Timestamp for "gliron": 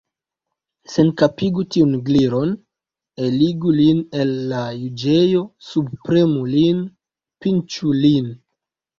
2.05-2.53